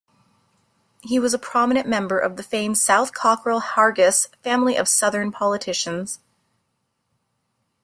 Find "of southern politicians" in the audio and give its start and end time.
4.75-6.19